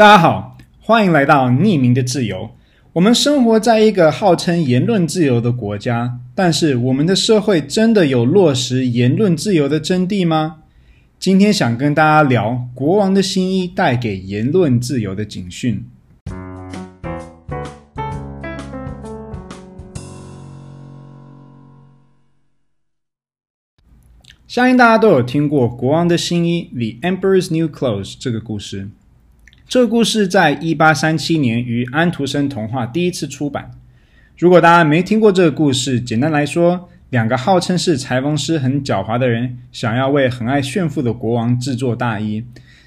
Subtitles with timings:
[0.00, 2.52] 大家好，欢迎来到匿名的自由。
[2.94, 10.62] 我们生活在一个号称言论自由的国家，但是我们的社会真的有落实言论自由的真谛吗？
[11.18, 15.84] 今天想跟大家聊国王的新衣带给言论自由的警讯。
[24.48, 26.70] 相信大家都有听过《国王的新衣》
[27.00, 28.88] （The Emperor's New Clothes） 这个故事。
[29.70, 33.70] 这个故事在一八三七年于安徒生童话第一次出版。
[34.36, 42.44] 如果大家没听过这个故事，简单来说，两个号称是裁缝师很狡猾的人，想要为很爱炫富的国王制作大衣。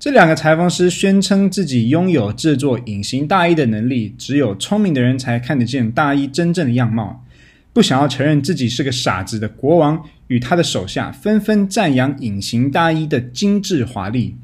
[0.00, 7.24] 这两个裁缝师宣称自己拥有制作隐形大衣的能力，只有聪明的人才看得见大衣真正的样貌。
[7.72, 14.34] 不想要承认自己是个傻子的国王与他的手下纷纷赞扬隐形大衣的精致华丽。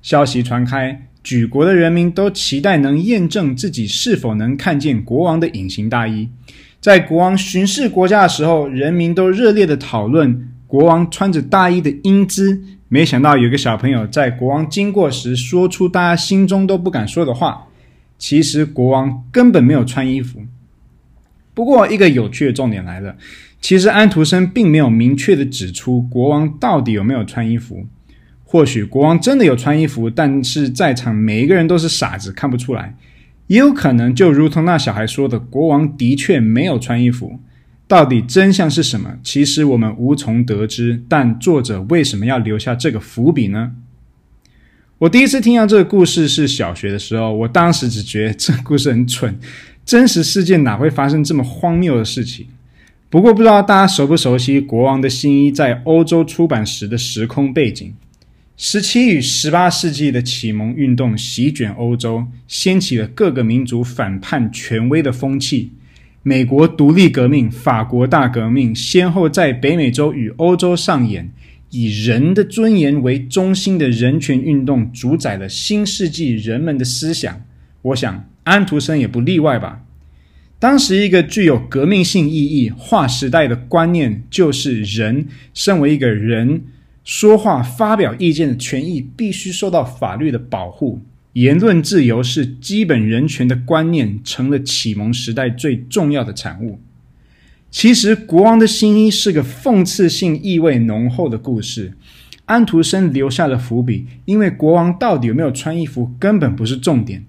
[0.00, 1.08] 消息传开。
[1.24, 6.28] 举国的人民都期待能验证自己是否能看见国王的隐形大衣。
[6.80, 12.62] 在国王巡视国家的时候，人民都热烈地讨论国王穿着大衣的英姿。
[12.88, 17.68] 没想到有个小朋友在国王经过时说出大家心中都不敢说的话：
[18.18, 20.42] 其实国王根本没有穿衣服。
[21.54, 23.16] 不过，一个有趣的重点来了，
[23.62, 27.86] 其实安徒生并没有明确地指出国王到底有没有穿衣服。
[28.54, 32.94] 或许国王真的有穿衣服，但是在场每一个人都是傻子，看不出来。
[33.48, 37.40] 也有可能就如同那小孩说的，国王的确没有穿衣服。
[37.88, 39.16] 到底真相是什么？
[39.24, 41.02] 其实我们无从得知。
[41.08, 43.72] 但作者为什么要留下这个伏笔呢？
[44.98, 49.36] 我第一次听到这个故事是小学的时候，我当时只觉得这故事很蠢，
[49.84, 52.46] 真实世界哪会发生这么荒谬的事情？
[53.10, 57.92] 不过不知道大家熟不熟悉《国王的新衣》在欧洲出版时的时空背景。
[58.56, 65.72] 十七与十八世纪的启蒙运动席卷欧洲，掀起了各个民族反叛权威的风气。
[66.22, 71.32] 美国独立革命、法国大革命先后在北美洲与欧洲上演，
[71.70, 77.44] 以人的尊严为中心的人权运动，主宰了新世纪人们的思想。
[77.82, 79.82] 我想，安徒生也不例外吧。
[80.60, 86.62] 当时，一个具有革命性意义、划时代的观念，就是人身为一个人。
[87.04, 91.00] 说话、发表意见的权益必须受到法律的保护，
[91.34, 96.80] 言论自由是基本人权的观念，成了启蒙时代最重要的产物。
[97.70, 101.92] 其实，《国王的新衣》是个讽刺性意味浓厚的故事。
[102.46, 107.24] 安徒生留下了伏笔，因为国王到底有没有穿衣服根本不是重点，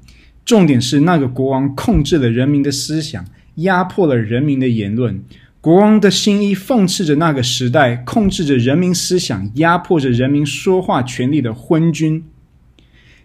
[0.45, 3.25] 重点是那个国王控制了人民的思想，
[3.55, 5.23] 压迫了人民的言论。
[5.65, 12.23] 国王的新衣讽刺着那个时代控制着人民思想、压迫着人民说话权利的昏君。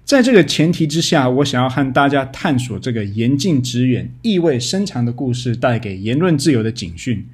[0.06, 7.27] 在这个前提之下，我想要和大家探索这个言尽职远、意味深长的故事带给言论自由的警讯，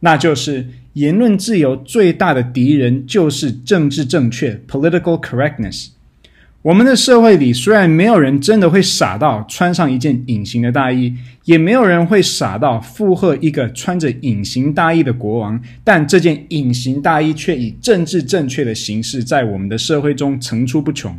[0.00, 5.90] 那就是言论自由最大的敌人就是政治正确 （political correctness）。
[6.62, 11.14] 我们的社会里，虽然没有人真的会傻到穿上一件隐形的大衣，
[11.44, 21.16] 也没有人会傻到附和一个穿着隐形大衣的国王，但这件隐形大衣却以政治正确的形式在我们的社会中层出不穷。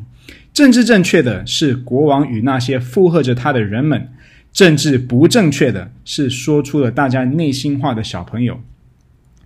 [0.54, 4.10] 政治正确的是国王与那些附和着他的人们，
[4.52, 8.60] 政治不正确的是说出了大家内心话的小朋友。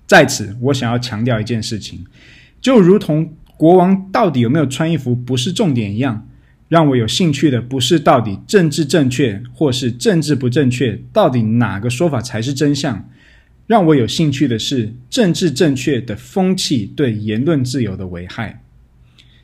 [0.08, 2.04] 在此，我想要强调一件事情，
[2.60, 3.32] 就如同。
[3.64, 6.28] 国王到底有没有穿衣服不是重点一样，
[6.68, 13.10] 让我有兴趣的不是到底政治正确或是政治不正确，到底哪个说法才是真相？
[13.66, 18.62] 让我有兴趣的是政治正确的风气对言论自由的危害。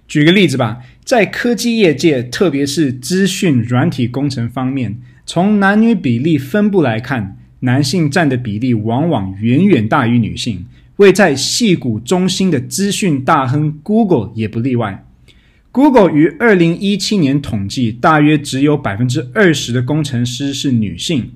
[0.05, 10.65] 举个例子吧，在科技业界，特别是资讯软体工程方面，从男女比例分布来看，男性占的比例往往远远大于女性。
[10.99, 15.05] 位在矽谷中心的资讯大亨 Google 也不例外。
[15.71, 21.31] Google 于二零一七年统计，大约只有百分之二十的工程师是女性。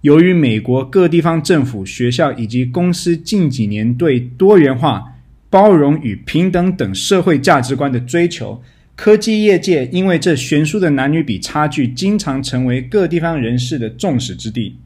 [0.00, 5.14] 由于美国各地方政府、学校以及公司近几年对多元化、
[5.48, 8.60] 包容与平等等社会价值观的追求，
[8.96, 14.76] 科技业界因为这悬殊的男女比差距，经常成为各地方人士的众矢之的。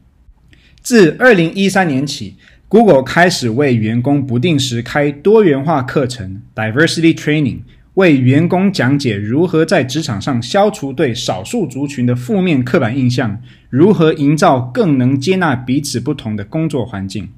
[0.81, 2.35] 自二零一三年起
[2.69, 7.57] ，Google 开始为员工不定时开多元化课程 （Diversity Training），
[7.95, 17.29] 为员工讲解如何在职场上消除对少数族群的负面刻板印象，如何营造更能接纳彼此不同的工作环境。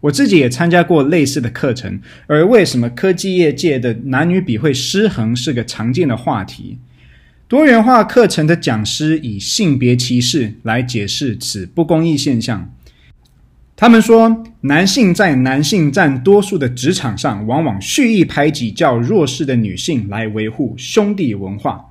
[0.00, 6.76] 我自己也参加过类似的课程，而为什么科技业界的男女比会失衡是个常见的话题。
[7.46, 12.73] 多元化课程的讲师以性别歧视来解释此不公义现象。
[13.76, 21.84] 他们说，男性在男性占多数的职场上，往往蓄意排挤较弱势的女性来维护兄弟文化。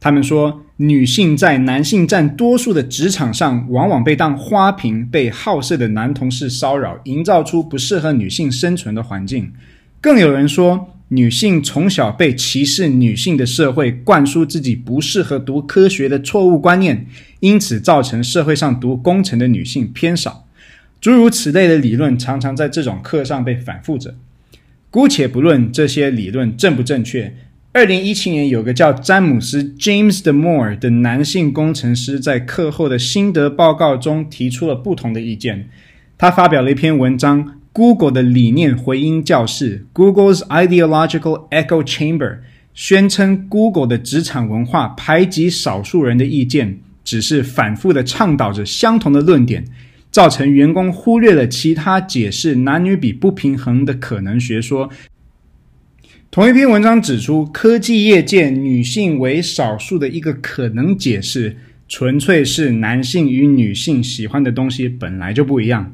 [0.00, 9.52] 他们说，女性在男性占多数的职场上，往往被当花瓶，被好色的男同事骚扰，营造出不适合女性生存的环境。
[10.00, 17.06] 更有人说，女性从小被歧视女性的社会灌输自己不适合读科学的错误观念，
[17.40, 20.46] 因此造成社会上读工程的女性偏少。
[21.00, 24.14] 诸如此类的理论常常在这种课上被反复着。
[24.90, 27.34] 姑且不论这些理论正不正确，
[27.72, 35.68] 二零一七年有个叫詹姆斯 （James Damore） 的男性工程师在课后的心得报告中提出了不同的意见。
[36.18, 37.56] 他发表了一篇文章。
[37.72, 42.38] Google 的理念回音教室 （Google's Ideological Echo Chamber）
[42.74, 49.64] 宣称，Google 的职场文化排挤少数人的意见，只是反复地倡导着相同的论点，
[50.10, 54.90] 造成员工忽略了其他解释男女比不平衡的可能学说。
[56.30, 61.56] 同一篇文章指出，科技业界女性为少数的一个可能解释，
[61.88, 65.92] 纯粹是男性与女性喜欢的东西本来就不一样。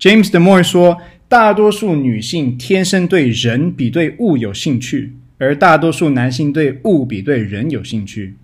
[0.00, 0.96] James Damore 说，
[1.28, 8.34] 大多数女性天生对人比对物有兴趣，而大多数男性对物比对人有兴趣。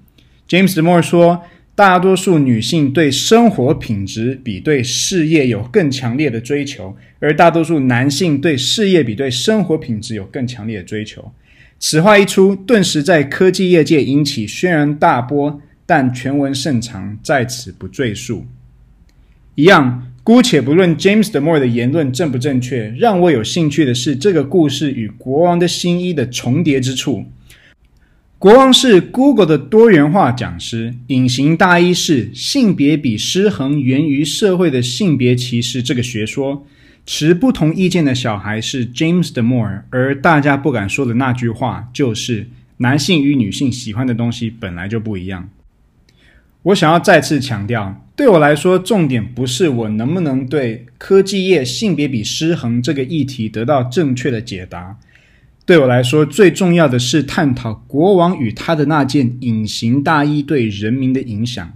[0.47, 1.43] James Damore 说，
[1.75, 11.33] 大多数女性对生活品质比对事业有更强烈的追求，而大多数男性对事业比对生活品质有更强烈的追求。
[11.79, 18.47] 此话一出，顿时在科技业界引起轩然大波，但全文甚长，在此不赘述。
[19.55, 20.09] 一样。
[20.25, 27.25] 姑且不论 James Damore 的言论正不正确，让我有兴趣的是这个故事与《国王的新衣》的重叠之处。
[28.43, 36.67] 国王是 Google 的多元化讲师，隐形大衣是性别比失衡源于社会的性别歧视这个学说。
[37.07, 42.49] 持不同意见的小孩是 James Damore，而大家不敢说的那句话就是：
[42.79, 45.49] 男性与女性喜欢的东西本来就不一样。
[46.65, 48.05] 我想要再次强调。
[48.17, 54.99] 对我来说，重点不是我能不能对科技业性别比失衡这个议题得到正确的解答。
[55.65, 61.73] 对我来说，最重要的是探讨国王与他的那件隐形大衣对人民的影响。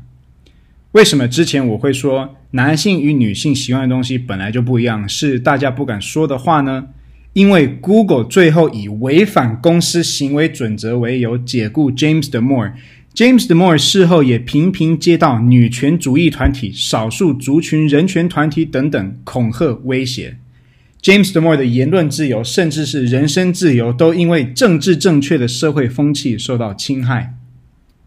[0.92, 6.88] 为什么之前我会说男性与女性喜欢的东西本来就不一样，是大家不敢说的话呢？
[7.34, 12.72] 因为 Google 最后以违反公司行为准则为由解雇 James Damore。
[13.14, 20.38] James Demore 事后也频频接到女权主义团体、少数族群人权团体等等恐吓威胁。
[21.06, 27.34] James Damore 的言论自由，甚至是人身自由，都因为政治正确的社会风气受到侵害。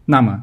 [0.04, 0.42] 那么，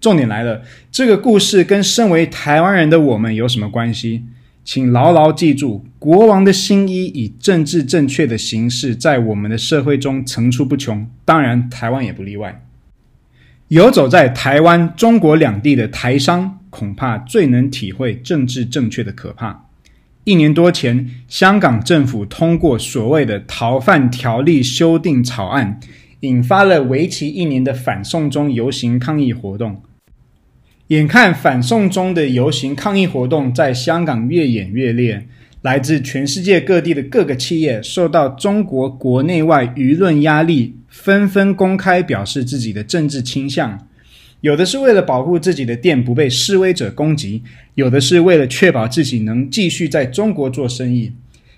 [0.00, 0.62] 重点来了，
[0.92, 4.22] 这个故事跟身为台湾人的我们有什么关系？
[4.64, 12.64] 请牢牢记住，国王的新衣以政治正确的形式在我们的社会中层出不穷，当然，台湾也不例外。
[13.66, 19.65] 游走在台湾、中国两地的台商，恐怕最能体会政治正确的可怕。
[20.26, 25.78] 一年多前，香港政府通过所谓的《逃犯条例》修订草案，
[26.18, 29.80] 引发了为期一年的反送中游行抗议活动。
[30.88, 35.28] 眼看反送中的游行抗议活动在香港越演越烈，
[35.62, 40.74] 来自全世界各地的各个企业受到中国国内外舆论压力。
[40.88, 43.86] 纷纷公开表示自己的政治倾向，
[44.46, 47.42] 有的是为了保护自己的店不被示威者攻击，
[47.74, 51.10] 有的是为了确保自己能继续在中国做生意。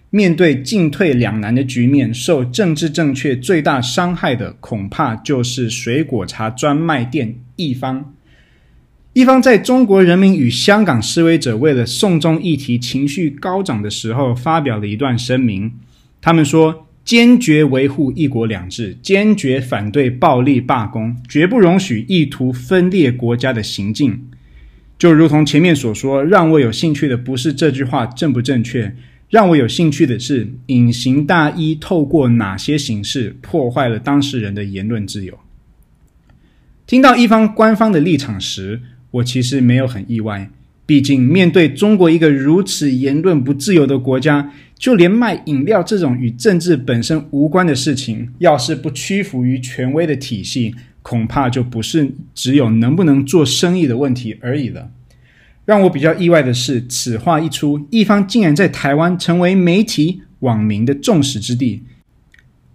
[0.09, 8.14] 面对进退两难的局面，受政治正确最大伤害的，恐怕就是水果茶专卖店一方。
[9.12, 15.71] 一方在中国人民与香港示威者为了送中议题情绪高涨的时候，发表了一段声明，
[16.23, 16.88] 他们说。
[17.09, 24.29] 坚决维护一国两制，坚决反对暴力罢工，绝不容许意图分裂国家的行径。
[24.99, 28.95] 就如同前面所说，让我有兴趣的不是这句话正不正确，
[29.31, 35.38] 让我有兴趣的是隐形大衣透过哪些形式破坏了当事人的言论自由。
[36.87, 40.50] 听到一方官方的立场时，我其实没有很意外。
[40.88, 54.90] 毕竟，面对中国一个如此言论不自由的国家，就连卖饮料这种与政治本身无关的事情，要是不屈服于权威的体系，恐怕就不是只有能不能做生意的问题而已了。
[55.66, 61.83] 让我比较意外的是，此话一出，一方竟然在台湾成为媒体网民的众矢之的。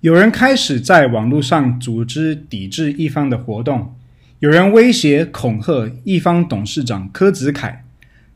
[0.01, 3.96] 有人开始在网络上组织抵制一方的活动。
[4.38, 7.83] 有人威胁恐吓一方董事长柯子凯，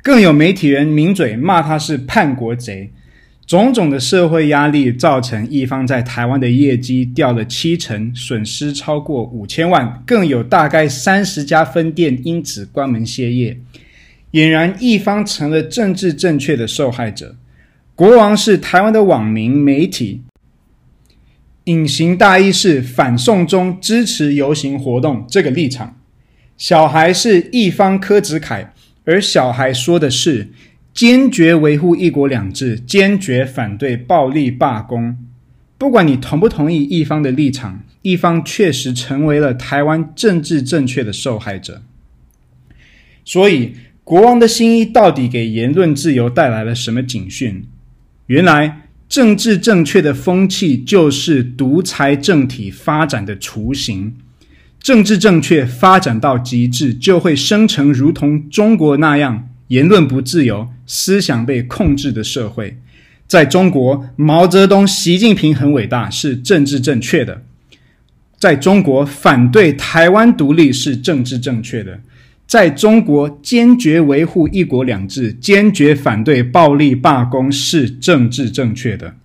[0.08, 2.90] 更有媒体人名嘴骂他是叛国贼。
[3.46, 13.60] 种种的社会压力造成一方在台湾的业绩掉了七成，损失超过五千万，更有大概三十家分店因此关门歇业。
[14.32, 17.36] 俨然一方成了政治正确的受害者。
[17.94, 20.22] 国王是台湾的网民媒体，
[21.66, 26.00] 隐形大衣是反送中支持游行活动这个立场。
[26.56, 28.74] 小孩是一方柯子凯，
[29.08, 30.50] 而小孩说的是。
[30.94, 35.16] 坚决维护一国两制，坚决反对暴力罢工。
[35.78, 41.84] 不管你同不同意一方的立场，一方确实成为了台湾政治正确的受害者。
[43.24, 43.74] 所以，
[44.04, 47.64] 国王的新衣到底给言论自由带来了什么警讯？
[48.26, 54.16] 原来，政治正确的风气就是独裁政体发展的雏形。
[54.80, 59.50] 政治正确发展到极致，就会生成如同中国那样。
[59.68, 62.78] 言论不自由、思想被控制的社会，
[63.28, 67.42] 在中国，毛泽东、习近平很伟大，是政治正确的；
[68.40, 72.00] 在中国，反对台湾独立是政治正确的；
[72.48, 79.16] 在中国，坚决维护一国两制、坚决反对暴力罢工是政治正确的。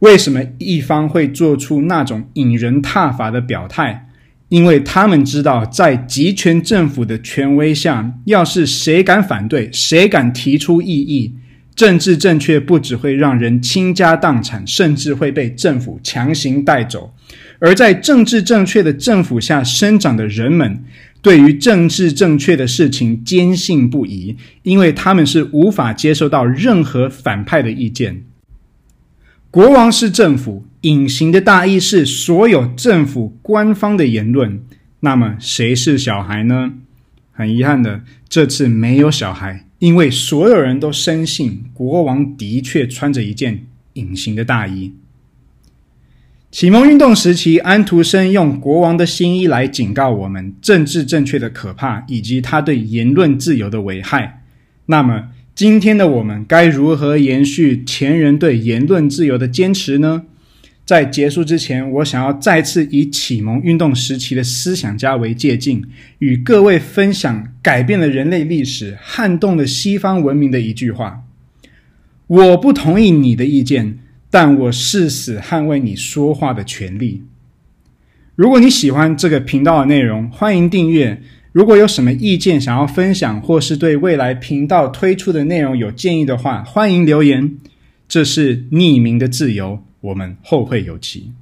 [0.00, 4.09] 为什么一方会做出那种引人挞伐的表态？
[4.50, 11.34] 因为他们知道，在集权政府的权威下，要是谁敢反对，谁敢提出异议，
[11.74, 17.14] 政治正确不只会让人倾家荡产，甚至会被政府强行带走。
[17.60, 20.82] 而在政治正确的政府下生长的人们，
[21.22, 28.24] 对于政治正确的事情坚信不疑，因为他们是无法接受到任何反派的意见。
[29.52, 34.62] 国王是政府，隐形的大衣是所有政府官方的言论。
[35.00, 36.72] 那么谁是小孩呢？
[37.32, 44.92] 很遗憾的，这次没有小孩，因为所有人都深信国王的确穿着一件隐形的大衣。
[46.50, 54.42] 启蒙运动时期，安徒生用国王的新衣来警告我们政治正确的可怕，以及他对言论自由的危害。
[54.86, 60.24] 那么，今天的我们该如何延续前人对言论自由的坚持呢？
[60.90, 65.84] 在结束之前，我想要再次以启蒙运动时期的思想家为借镜，
[66.18, 71.22] 与各位分享改变了人类历史、撼动了西方文明的一句话
[72.26, 74.00] ：“我不同意你的意见，
[74.32, 77.22] 但我誓死捍卫你说话的权利。”
[78.34, 81.22] 如果你喜欢这个频道的内容，欢迎订阅。
[81.52, 87.58] 如果有什么意见想要分享，或是对未来频道推出的内容有建议的话，欢迎留言。
[88.08, 91.32] 这是匿名的自由，我们后会有期。